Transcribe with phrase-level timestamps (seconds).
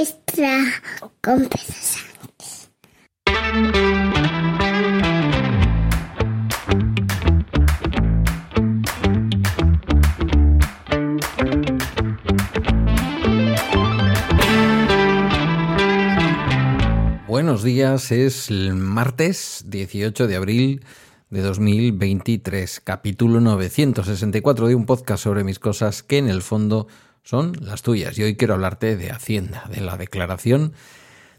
[0.00, 0.58] extra
[1.20, 1.46] con
[17.28, 20.80] Buenos días, es el martes 18 de abril
[21.30, 26.88] de 2023, capítulo 964 de un podcast sobre mis cosas que en el fondo
[27.22, 28.18] son las tuyas.
[28.18, 30.72] Y hoy quiero hablarte de Hacienda, de la declaración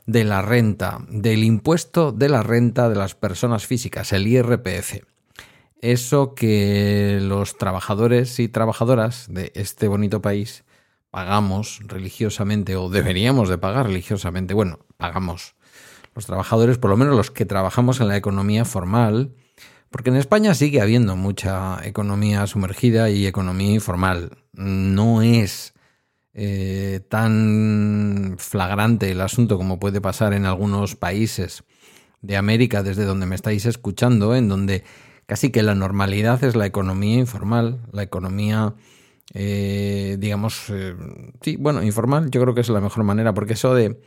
[0.05, 5.03] de la renta, del impuesto de la renta de las personas físicas, el IRPF.
[5.81, 10.63] Eso que los trabajadores y trabajadoras de este bonito país
[11.09, 14.53] pagamos religiosamente o deberíamos de pagar religiosamente.
[14.53, 15.55] Bueno, pagamos
[16.15, 19.33] los trabajadores, por lo menos los que trabajamos en la economía formal,
[19.91, 24.37] porque en España sigue habiendo mucha economía sumergida y economía informal.
[24.53, 25.73] No es
[26.33, 31.63] eh, tan flagrante el asunto como puede pasar en algunos países
[32.21, 34.83] de América, desde donde me estáis escuchando, en donde
[35.25, 38.75] casi que la normalidad es la economía informal, la economía,
[39.33, 40.95] eh, digamos, eh,
[41.41, 43.99] sí, bueno, informal, yo creo que es la mejor manera, porque eso de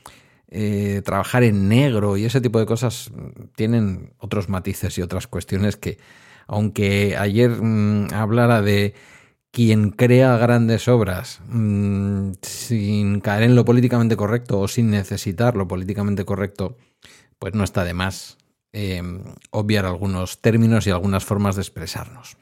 [1.05, 3.11] trabajar en negro y ese tipo de cosas
[3.57, 5.99] tienen otros matices y otras cuestiones que,
[6.47, 8.95] aunque ayer mm, hablara de
[9.55, 15.69] quien crea grandes obras mm, sin caer en lo políticamente correcto o sin necesitar lo
[15.69, 16.77] políticamente correcto,
[17.39, 18.37] pues no está de más
[18.73, 22.37] em, obviar algunos términos y algunas formas de expresarnos.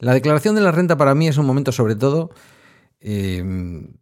[0.00, 2.30] La declaración de la renta para mí es un momento sobre todo
[2.98, 3.94] em,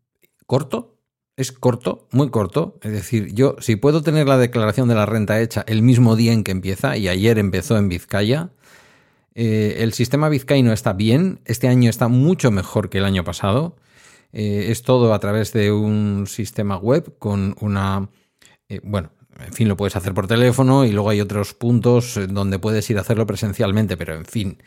[0.46, 0.96] corto,
[1.40, 2.78] es corto, muy corto.
[2.82, 6.32] Es decir, yo si puedo tener la declaración de la renta hecha el mismo día
[6.32, 8.50] en que empieza, y ayer empezó en Vizcaya,
[9.34, 13.76] eh, el sistema vizcaíno está bien, este año está mucho mejor que el año pasado.
[14.32, 18.08] Eh, es todo a través de un sistema web con una...
[18.68, 22.58] Eh, bueno, en fin, lo puedes hacer por teléfono y luego hay otros puntos donde
[22.58, 24.58] puedes ir a hacerlo presencialmente, pero en fin,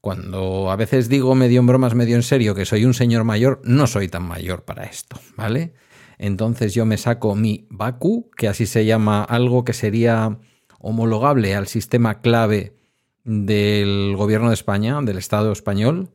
[0.00, 3.60] cuando a veces digo medio en bromas, medio en serio que soy un señor mayor,
[3.64, 5.74] no soy tan mayor para esto, ¿vale?
[6.18, 10.38] Entonces yo me saco mi BACU, que así se llama algo que sería
[10.78, 12.74] homologable al sistema clave
[13.24, 16.10] del gobierno de España, del Estado español,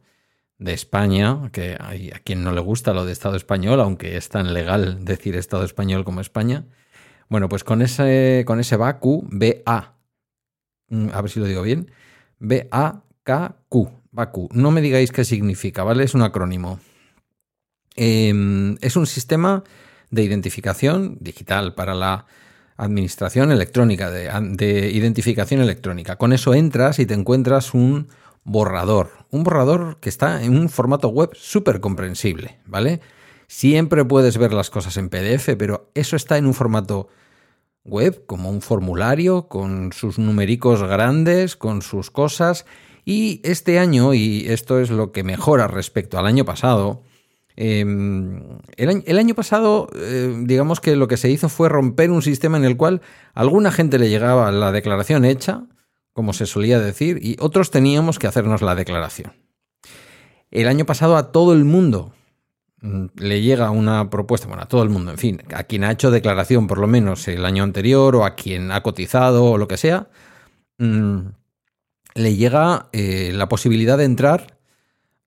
[0.57, 4.29] de España, que hay a quien no le gusta lo de Estado español, aunque es
[4.29, 6.65] tan legal decir Estado español como España.
[7.29, 9.95] Bueno, pues con ese, con ese BACU, BA,
[10.89, 11.91] mm, a ver si lo digo bien,
[13.25, 14.49] B-A-K-Q, BACU.
[14.53, 16.03] No me digáis qué significa, ¿vale?
[16.03, 16.79] Es un acrónimo.
[17.95, 19.63] Em, es un sistema
[20.11, 22.25] de identificación digital para la
[22.77, 26.17] administración electrónica, de, identificación electrónica.
[26.17, 28.09] Con eso entras y te encuentras un
[28.43, 29.11] borrador.
[29.31, 33.01] Un borrador que está en un formato web súper comprensible, ¿vale?
[33.47, 37.07] Siempre puedes ver las cosas en PDF, pero eso está en un formato
[37.85, 42.65] web, como un formulario, con sus numericos grandes, con sus cosas.
[43.05, 47.03] Y este año, y esto es lo que mejora respecto al año pasado,
[47.57, 52.57] Em, el, año, pasado, eh, digamos que lo que se hizo fue romper un sistema
[52.57, 53.01] en el cual
[53.33, 55.63] a alguna gente le llegaba la declaración hecha,
[56.11, 59.33] como se solía decir, y otros teníamos que hacernos la declaración.
[60.51, 62.13] El año pasado a todo el mundo
[62.81, 65.91] mm, le llega una propuesta, bueno, a todo el mundo, en fin, a quien ha
[65.91, 69.69] hecho declaración por lo menos el año anterior o a quien ha cotizado o lo
[69.69, 70.09] que sea,
[70.77, 71.19] mm,
[72.15, 74.57] le llega eh, la posibilidad de entrar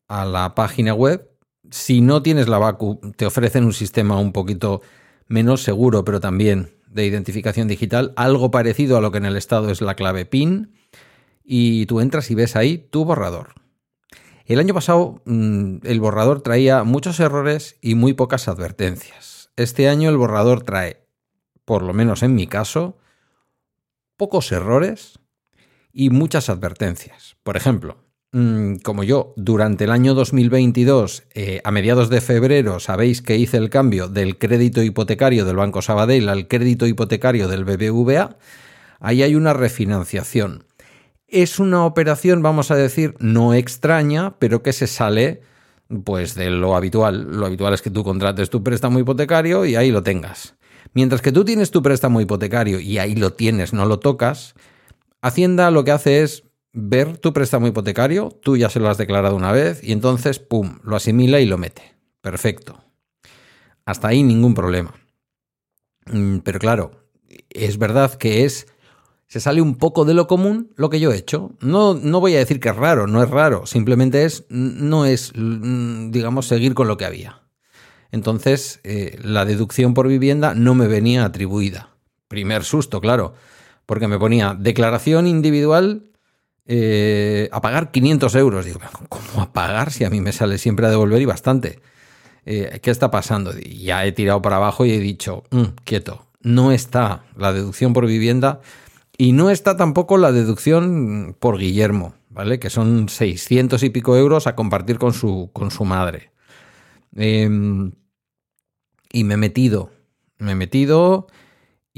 [0.09, 1.29] a la página web
[1.71, 4.81] si no tienes la VACU, te ofrecen un sistema un poquito
[5.27, 9.71] menos seguro, pero también de identificación digital, algo parecido a lo que en el Estado
[9.71, 10.73] es la clave PIN,
[11.45, 13.55] y tú entras y ves ahí tu borrador.
[14.47, 19.51] El año pasado mm, el borrador traía muchos errores y muy pocas advertencias.
[19.57, 21.05] Este año el borrador trae,
[21.65, 22.97] por lo menos en mi caso,
[24.17, 25.19] pocos errores
[25.93, 27.37] y muchas advertencias.
[27.43, 33.23] Por ejemplo, Mm, como yo, durante el año 2022, eh, a mediados de febrero, sabéis
[33.23, 38.37] que hice el cambio del crédito hipotecario del Banco Sabadell al crédito hipotecario del BBVA,
[39.01, 40.65] ahí hay una refinanciación.
[41.27, 45.43] Es una operación, vamos a decir, no extraña, pero que se sale
[46.05, 47.39] pues de lo habitual.
[47.39, 50.55] Lo habitual es que tú contrates tu préstamo hipotecario y ahí lo tengas.
[50.93, 54.55] Mientras que tú tienes tu préstamo hipotecario y ahí lo tienes, no lo tocas,
[55.21, 59.35] Hacienda lo que hace es ver tu préstamo hipotecario, tú ya se lo has declarado
[59.35, 61.97] una vez y entonces, ¡pum!, lo asimila y lo mete.
[62.21, 62.83] Perfecto.
[63.85, 64.95] Hasta ahí ningún problema.
[66.07, 66.91] Mm, pero claro,
[67.51, 68.67] es verdad que es...
[69.27, 71.53] Se sale un poco de lo común lo que yo he hecho.
[71.61, 73.67] No, no voy a decir que es raro, no es raro.
[73.67, 77.43] Simplemente es, no es, mm, digamos, seguir con lo que había.
[78.11, 81.91] entonces eh, la deducción por vivienda no me venía atribuida.
[82.29, 83.35] Primer susto, claro,
[83.89, 86.11] porque me ponía declaración individual
[86.67, 88.67] eh, a pagar 500 euros.
[88.67, 91.81] Digo, ¿cómo a pagar si a mí me sale siempre a devolver y bastante?
[92.45, 93.55] Eh, ¿Qué está pasando?
[93.59, 98.07] Ya he tirado para abajo y he dicho, mm, quieto, no está la deducción por
[98.07, 98.61] vivienda
[99.17, 102.59] y no está tampoco la deducción por Guillermo, ¿vale?
[102.59, 106.31] Que son 600 y pico euros a compartir con su, con su madre.
[107.17, 107.93] Em,
[109.11, 109.91] y me he metido,
[110.37, 111.29] me he metido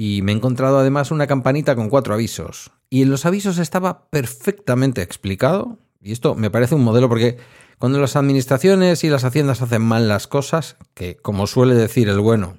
[0.02, 2.72] y me he encontrado además una campanita con cuatro avisos.
[2.88, 7.36] Y en los avisos estaba perfectamente explicado, y esto me parece un modelo porque
[7.76, 12.18] cuando las administraciones y las haciendas hacen mal las cosas, que como suele decir el
[12.18, 12.56] bueno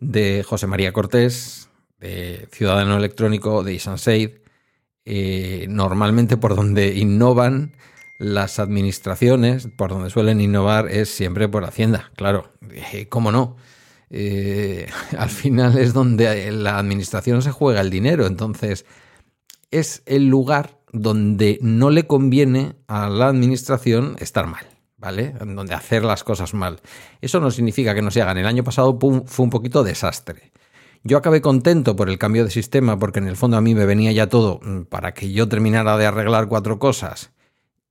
[0.00, 1.68] de José María Cortés,
[2.00, 4.30] de Ciudadano Electrónico de Isanseid,
[5.04, 7.76] eh, normalmente por donde innovan
[8.18, 13.56] las administraciones, por donde suelen innovar es siempre por Hacienda, claro, eh, ¿cómo no?
[14.10, 14.88] Eh,
[15.18, 18.86] al final es donde la administración se juega el dinero, entonces
[19.70, 24.66] es el lugar donde no le conviene a la administración estar mal,
[24.96, 25.34] ¿vale?
[25.40, 26.80] Donde hacer las cosas mal.
[27.20, 28.38] Eso no significa que no se hagan.
[28.38, 30.52] El año pasado fue un poquito desastre.
[31.02, 33.86] Yo acabé contento por el cambio de sistema porque en el fondo a mí me
[33.86, 37.30] venía ya todo mm, para que yo terminara de arreglar cuatro cosas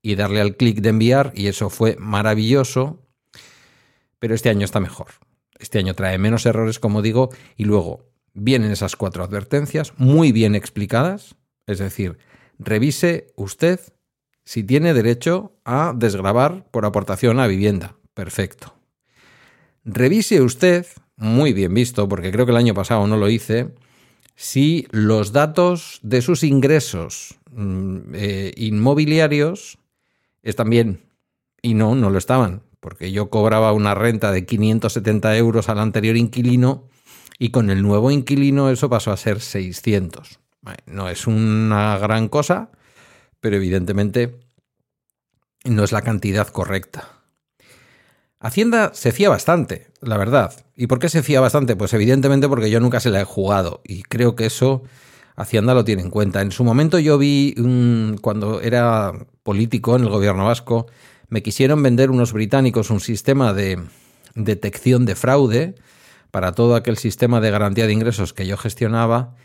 [0.01, 2.99] y darle al clic de enviar y eso fue maravilloso.
[4.19, 5.07] Pero este año está mejor.
[5.65, 10.53] Este año trae menos errores, como digo, y luego vienen esas cuatro advertencias muy bien
[10.53, 11.37] explicadas.
[11.65, 12.19] Es decir,
[12.59, 13.79] revise usted
[14.43, 17.95] si tiene derecho a desgravar por aportación a vivienda.
[18.13, 18.75] Perfecto.
[19.83, 20.85] Revise usted,
[21.17, 23.73] muy bien visto, porque creo que el año pasado no lo hice,
[24.35, 29.79] si los datos de sus ingresos mm, eh, inmobiliarios
[30.43, 31.01] están bien.
[31.63, 36.17] Y no, no lo estaban porque yo cobraba una renta de 570 euros al anterior
[36.17, 36.87] inquilino
[37.39, 40.39] y con el nuevo inquilino eso pasó a ser 600.
[40.85, 42.69] No es una gran cosa,
[43.39, 44.39] pero evidentemente
[45.63, 47.09] no es la cantidad correcta.
[48.39, 50.53] Hacienda se fía bastante, la verdad.
[50.75, 51.75] ¿Y por qué se fía bastante?
[51.75, 54.83] Pues evidentemente porque yo nunca se la he jugado y creo que eso
[55.37, 56.41] Hacienda lo tiene en cuenta.
[56.41, 57.55] En su momento yo vi,
[58.21, 59.11] cuando era
[59.43, 60.87] político en el gobierno vasco,
[61.29, 63.79] me quisieron vender unos británicos un sistema de
[64.35, 65.75] detección de fraude
[66.31, 69.35] para todo aquel sistema de garantía de ingresos que yo gestionaba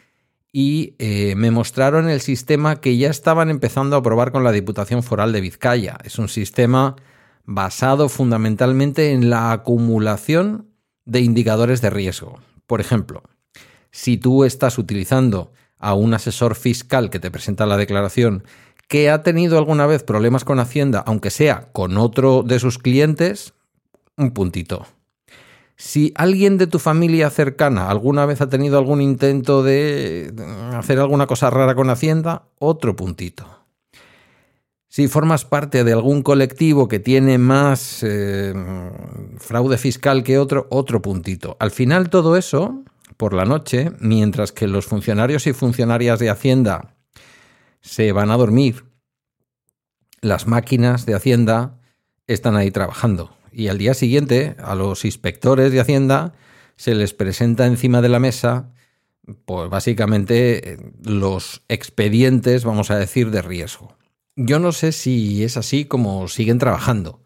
[0.52, 5.02] y eh, me mostraron el sistema que ya estaban empezando a probar con la Diputación
[5.02, 5.98] Foral de Vizcaya.
[6.02, 6.96] Es un sistema
[7.44, 10.68] basado fundamentalmente en la acumulación
[11.04, 12.40] de indicadores de riesgo.
[12.66, 13.22] Por ejemplo,
[13.92, 18.44] si tú estás utilizando a un asesor fiscal que te presenta la declaración
[18.90, 23.54] que ha tenido alguna vez problemas con Hacienda, aunque sea con otro de sus clientes,
[24.16, 24.84] un puntito.
[25.76, 30.34] Si alguien de tu familia cercana alguna vez ha tenido algún intento de
[30.74, 33.46] hacer alguna cosa rara con Hacienda, otro puntito.
[34.88, 38.52] Si formas parte de algún colectivo que tiene más eh,
[39.38, 41.56] fraude fiscal que otro, otro puntito.
[41.60, 42.82] Al final todo eso,
[43.16, 46.96] por la noche, mientras que los funcionarios y funcionarias de Hacienda
[47.90, 48.84] se van a dormir.
[50.20, 51.80] Las máquinas de Hacienda
[52.28, 53.36] están ahí trabajando.
[53.50, 56.32] Y al día siguiente, a los inspectores de Hacienda
[56.76, 58.70] se les presenta encima de la mesa,
[59.44, 63.96] pues básicamente los expedientes, vamos a decir, de riesgo.
[64.36, 67.24] Yo no sé si es así como siguen trabajando,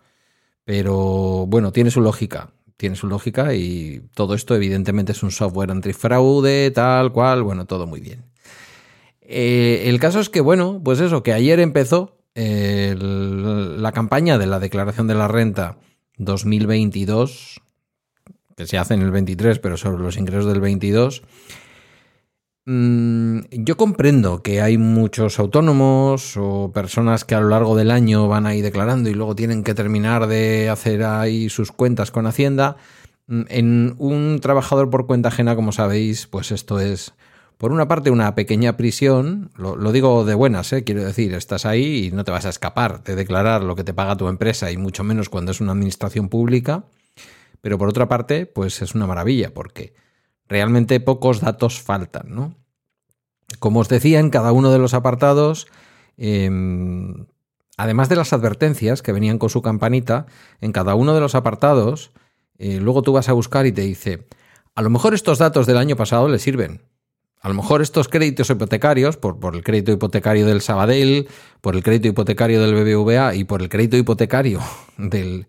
[0.65, 2.53] pero bueno, tiene su lógica.
[2.79, 7.87] Tiene su lógica y todo esto evidentemente es un software antifraude, tal cual, bueno, todo
[7.87, 8.34] muy bien.
[9.25, 14.59] Eh, el caso es que, bueno, pues eso, que ayer empezó la campaña de la
[14.59, 15.79] declaración de la renta
[16.19, 17.61] 2022,
[18.57, 21.23] que se hace en el 23, pero sobre los ingresos del 22.
[22.67, 28.27] Mm, yo comprendo que hay muchos autónomos o personas que a lo largo del año
[28.27, 32.77] van ahí declarando y luego tienen que terminar de hacer ahí sus cuentas con Hacienda.
[33.27, 37.13] Mm, en un trabajador por cuenta ajena, como sabéis, pues esto es
[37.65, 40.85] por una parte, una pequeña prisión, lo, digo de buenas, ¿eh?
[40.85, 43.95] quiero decir, estás ahí y no te vas a escapar de declarar lo que te
[43.95, 46.85] paga tu empresa y mucho menos cuando es una administración pública.
[47.63, 49.95] Pero por otra parte, pues es una maravilla porque
[50.47, 52.55] realmente pocos datos faltan, ¿no?
[53.61, 55.67] Como os decía, en cada uno de los apartados,
[56.19, 57.25] em,
[57.79, 60.27] además de las advertencias que venían con su campanita,
[60.61, 62.13] en cada uno de los apartados,
[62.59, 64.29] eh, luego tú vas a buscar y te dice,
[64.75, 66.83] a lo mejor estos datos del año pasado le sirven,
[67.45, 71.29] a lo mejor estos créditos hipotecarios, por, el crédito hipotecario del Sabadell,
[71.61, 74.61] por el crédito hipotecario del BBVA y por el crédito hipotecario
[74.97, 75.47] del,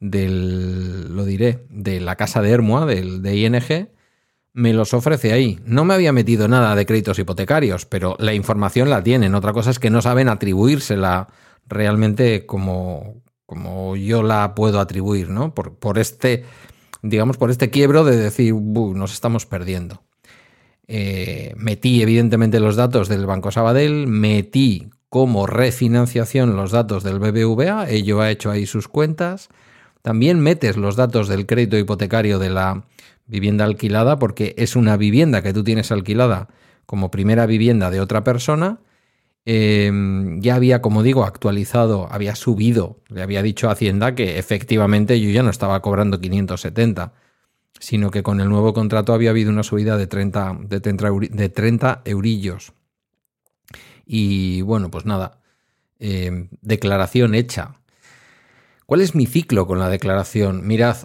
[0.00, 3.88] del, lo diré, de la casa de Hermua, del, de ING,
[4.52, 5.58] me los ofrece ahí.
[5.64, 9.34] No me había metido nada de créditos hipotecarios, pero la información la tienen.
[9.34, 11.28] Otra cosa es que no saben atribuírsela
[11.66, 15.54] realmente como, como yo la puedo atribuir, ¿no?
[15.54, 16.44] Por, por este,
[17.00, 20.02] digamos, por este quiebro de decir, nos estamos perdiendo.
[20.88, 27.90] Eh, metí evidentemente los datos del Banco Sabadell, metí como refinanciación los datos del BBVA,
[27.90, 29.48] ello ha hecho ahí sus cuentas.
[30.02, 32.84] También metes los datos del crédito hipotecario de la
[33.26, 36.48] vivienda alquilada porque es una vivienda que tú tienes alquilada
[36.86, 38.80] como primera vivienda de otra persona.
[39.44, 45.20] Em, ya había, como digo, actualizado, había subido, le había dicho a Hacienda que efectivamente
[45.20, 47.12] yo ya no estaba cobrando 570,
[47.80, 51.48] sino que con el nuevo contrato había habido una subida de 30, de 30, de
[51.48, 52.72] 30 eurillos.
[54.06, 55.40] Y bueno, pues nada,
[55.98, 57.74] em, declaración hecha.
[58.86, 60.66] ¿Cuál es mi ciclo con la declaración?
[60.66, 60.96] Mirad,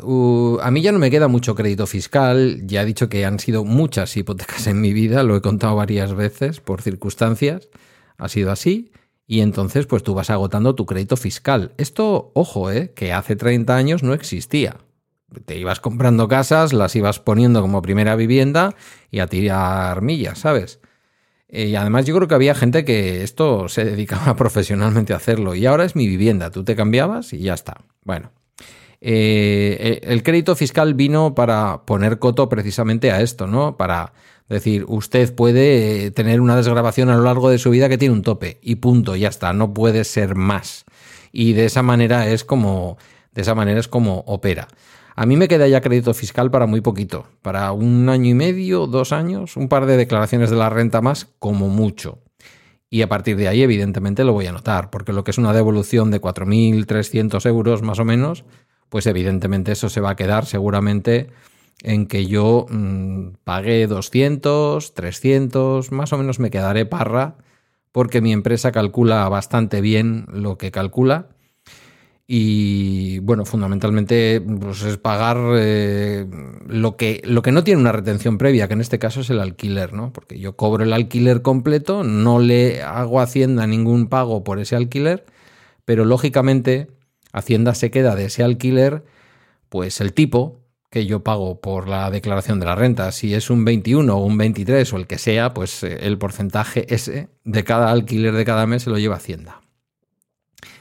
[0.62, 3.64] a mí ya no me queda mucho crédito fiscal, ya he dicho que han sido
[3.64, 7.70] muchas hipotecas en mi vida, lo he contado varias veces por circunstancias,
[8.18, 8.92] ha sido así,
[9.28, 11.74] y entonces pues tú vas agotando tu crédito fiscal.
[11.78, 14.78] Esto, ojo, eh, que hace 30 años no existía.
[15.46, 18.76] Te ibas comprando casas, las ibas poniendo como primera vivienda
[19.12, 20.80] y a tirar millas, ¿sabes?
[21.50, 25.56] Eh, y además yo creo que había gente que esto se dedicaba profesionalmente a hacerlo.
[25.56, 26.52] Y ahora es mi vivienda.
[26.52, 27.78] Tú te cambiabas y ya está.
[28.04, 28.32] Bueno.
[29.02, 33.78] Eh, eh, el crédito fiscal vino para poner coto precisamente a esto, ¿no?
[33.78, 34.14] Para
[34.50, 38.22] decir, usted puede tener una desgrabación a lo largo de su vida que tiene un
[38.22, 40.86] tope y punto, ya está, no puede ser más.
[41.32, 42.98] Y de esa manera es como,
[43.34, 44.68] de esa manera es como opera.
[45.18, 48.86] A mí me queda ya crédito fiscal para muy poquito, para un año y medio,
[48.86, 52.20] dos años, un par de declaraciones de la renta más, como mucho.
[52.90, 55.54] Y a partir de ahí, evidentemente, lo voy a notar, porque lo que es una
[55.54, 58.44] devolución de 4.300 euros más o menos,
[58.90, 61.30] pues evidentemente eso se va a quedar seguramente
[61.82, 67.36] en que yo mmm, pagué 200, 300, más o menos me quedaré parra,
[67.94, 71.30] porque mi empresa calcula bastante bien lo que calcula
[72.28, 76.26] y bueno, fundamentalmente pues, es pagar eh,
[76.68, 79.40] lo, que, lo que no tiene una retención previa, que en este caso es el
[79.40, 80.12] alquiler, ¿no?
[80.12, 84.76] Porque yo cobro el alquiler completo, no le hago a Hacienda ningún pago por ese
[84.76, 85.26] alquiler,
[85.86, 86.88] pero lógicamente
[87.32, 89.04] Hacienda se queda de ese alquiler,
[89.70, 93.12] pues el tipo que yo pago por la declaración de la renta.
[93.12, 96.86] Si es un 21 o un 23 o el que sea, pues eh, el porcentaje
[96.94, 99.65] ese de cada alquiler de cada mes se lo lleva Hacienda.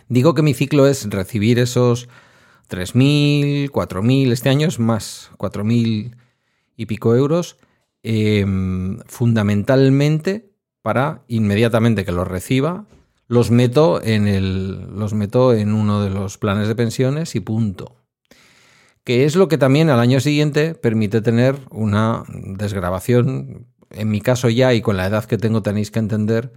[0.08, 2.08] Digo que mi ciclo es recibir esos
[2.68, 6.16] 3.000, 4.000, este año es más, 4.000
[6.76, 7.56] y pico euros,
[8.02, 10.50] em, fundamentalmente
[10.82, 12.86] para inmediatamente que los reciba,
[13.26, 17.96] los meto, en el, los meto en uno de los planes de pensiones y punto.
[19.02, 24.48] Que es lo que también al año siguiente permite tener una desgrabación, en mi caso
[24.48, 26.52] ya y con la edad que tengo tenéis que entender,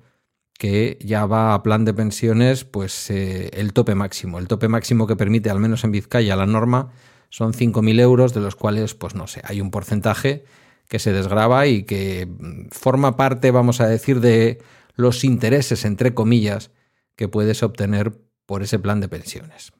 [0.57, 4.39] que ya va a plan de pensiones, pues eh, el tope máximo.
[4.39, 6.91] El tope máximo que permite, al menos en Vizcaya, la norma
[7.29, 10.45] son 5.000 euros, de los cuales, pues no sé, hay un porcentaje
[10.87, 14.59] que se desgraba y que mm, forma parte, vamos a decir, de
[14.95, 16.71] los intereses, entre comillas,
[17.15, 18.13] que puedes obtener
[18.45, 19.73] por ese plan de pensiones.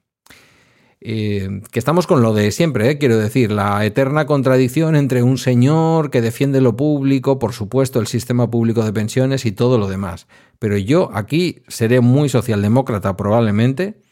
[1.00, 5.38] Eh, que estamos con lo de siempre, eh, quiero decir, la eterna contradicción entre un
[5.38, 9.88] señor que defiende lo público, por supuesto, el sistema público de pensiones y todo lo
[9.88, 10.26] demás.
[10.58, 14.02] Pero yo aquí seré muy socialdemócrata probablemente,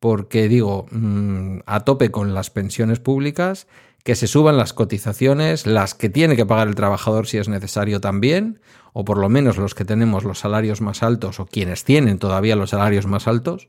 [0.00, 3.68] porque digo, mm, a tope con las pensiones públicas,
[4.02, 8.00] que se suban las cotizaciones, las que tiene que pagar el trabajador si es necesario
[8.00, 8.60] también,
[8.92, 12.54] o por lo menos los que tenemos los salarios más altos o quienes tienen todavía
[12.54, 13.68] los salarios más altos.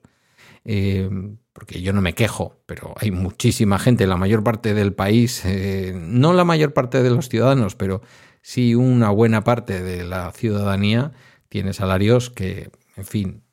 [0.66, 1.10] Eh,
[1.54, 5.94] porque yo no me quejo, pero hay muchísima gente, la mayor parte del país, eh,
[5.96, 8.02] no la mayor parte de los ciudadanos, pero
[8.42, 11.14] sí una buena parte de la ciudadanía
[11.48, 13.44] tiene salarios que, en fin,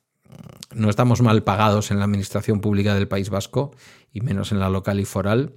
[0.75, 3.71] no estamos mal pagados en la administración pública del País Vasco
[4.11, 5.53] y menos en la local y foral,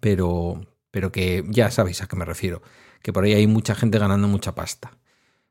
[0.00, 2.62] pero, pero que ya sabéis a qué me refiero,
[3.02, 4.96] que por ahí hay mucha gente ganando mucha pasta.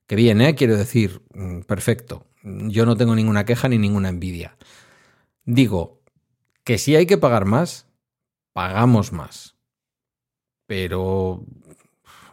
[0.07, 0.55] Que bien, ¿eh?
[0.55, 2.25] Quiero decir, mm, perfecto.
[2.43, 4.57] Yo no tengo ninguna queja ni ninguna envidia.
[5.45, 6.01] Digo
[6.63, 7.88] que si hay que pagar más,
[8.53, 9.55] pagamos más.
[10.65, 11.45] Pero,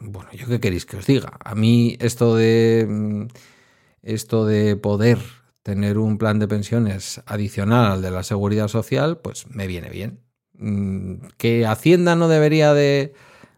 [0.00, 1.38] bueno, ¿yo qué queréis que os diga?
[1.44, 3.26] A mí esto de, mm,
[4.02, 5.18] esto de poder
[5.62, 10.20] tener un plan de pensiones adicional al de la seguridad social, pues me viene bien.
[10.54, 13.14] Mm, que Hacienda no debería de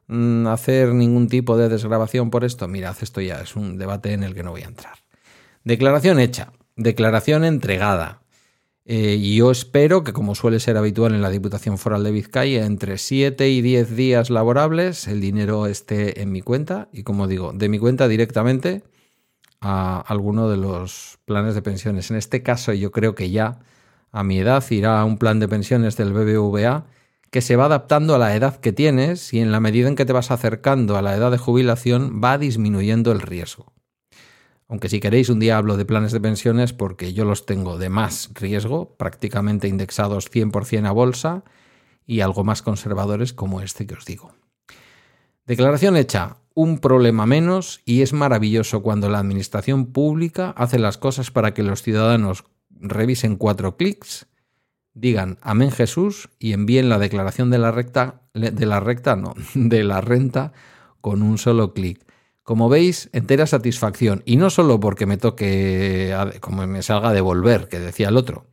[0.08, 4.22] mm, hacer ningún tipo de desgrabación por esto, mirad, esto ya es un debate en
[4.22, 4.98] el que no voy a entrar.
[5.64, 8.21] Declaración hecha, declaración entregada.
[8.84, 12.66] Eh, y yo espero que, como suele ser habitual en la Diputación Foral de Vizcaya,
[12.66, 17.52] entre 7 y 10 días laborables el dinero esté en mi cuenta y, como digo,
[17.52, 18.82] de mi cuenta directamente
[19.60, 22.10] a alguno de los planes de pensiones.
[22.10, 23.60] En este caso, yo creo que ya
[24.10, 26.86] a mi edad irá a un plan de pensiones del BBVA
[27.30, 30.04] que se va adaptando a la edad que tienes y en la medida en que
[30.04, 33.72] te vas acercando a la edad de jubilación va disminuyendo el riesgo.
[34.72, 37.90] Aunque si queréis un día hablo de planes de pensiones porque yo los tengo de
[37.90, 41.44] más riesgo, prácticamente indexados 100% a bolsa
[42.06, 44.32] y algo más conservadores como este que os digo.
[45.44, 51.30] Declaración hecha, un problema menos y es maravilloso cuando la administración pública hace las cosas
[51.30, 54.26] para que los ciudadanos revisen cuatro clics
[54.94, 59.84] digan Amén Jesús y envíen la declaración de la recta, de la recta, no, de
[59.84, 60.54] la renta
[61.02, 62.10] con un solo clic.
[62.42, 64.22] Como veis, entera satisfacción.
[64.26, 68.46] Y no solo porque me toque, como me salga devolver, que decía el otro,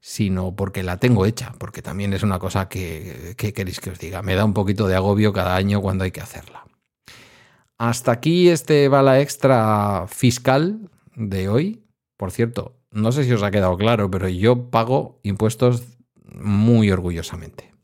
[0.00, 3.98] sino porque la tengo hecha, porque también es una cosa que, que queréis que os
[3.98, 4.22] diga.
[4.22, 6.64] Me da un poquito de agobio cada año cuando hay que hacerla.
[7.78, 11.84] Hasta aquí este bala extra fiscal de hoy.
[12.16, 15.84] Por cierto, no sé si os ha quedado claro, pero yo pago impuestos
[16.24, 17.75] muy orgullosamente.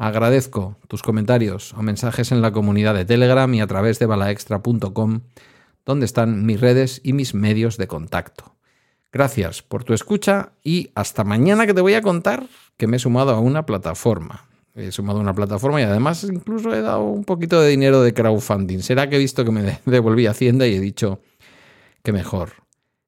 [0.00, 5.20] Agradezco tus comentarios o mensajes en la comunidad de Telegram y a través de balaextra.com,
[5.84, 8.56] donde están mis redes y mis medios de contacto.
[9.12, 12.46] Gracias por tu escucha y hasta mañana que te voy a contar
[12.78, 14.48] que me he sumado a una plataforma.
[14.74, 18.14] He sumado a una plataforma y además incluso he dado un poquito de dinero de
[18.14, 18.78] crowdfunding.
[18.78, 21.20] Será que he visto que me devolví Hacienda y he dicho
[22.02, 22.52] que mejor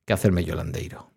[0.05, 1.12] que hacerme yolandeiro.